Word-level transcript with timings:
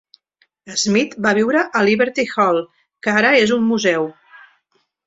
Smith 0.83 1.13
va 1.27 1.35
viure 1.41 1.61
a 1.81 1.83
Liberty 1.89 2.27
Hall, 2.33 2.61
que 3.05 3.17
ara 3.23 3.37
és 3.45 3.57
un 3.61 3.71
museu. 3.71 4.15